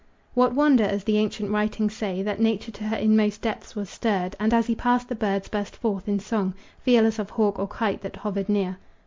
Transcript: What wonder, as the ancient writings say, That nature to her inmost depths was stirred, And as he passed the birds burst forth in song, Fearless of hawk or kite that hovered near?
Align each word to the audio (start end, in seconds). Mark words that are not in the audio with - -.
What 0.33 0.55
wonder, 0.55 0.83
as 0.83 1.03
the 1.03 1.19
ancient 1.19 1.51
writings 1.51 1.95
say, 1.95 2.23
That 2.23 2.41
nature 2.41 2.71
to 2.71 2.85
her 2.85 2.95
inmost 2.95 3.43
depths 3.43 3.75
was 3.75 3.87
stirred, 3.87 4.35
And 4.39 4.51
as 4.51 4.65
he 4.65 4.73
passed 4.73 5.09
the 5.09 5.15
birds 5.15 5.47
burst 5.47 5.75
forth 5.75 6.07
in 6.07 6.17
song, 6.19 6.55
Fearless 6.81 7.19
of 7.19 7.29
hawk 7.29 7.59
or 7.59 7.67
kite 7.67 8.01
that 8.01 8.15
hovered 8.15 8.49
near? 8.49 8.79